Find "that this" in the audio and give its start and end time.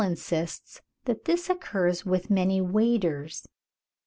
1.05-1.47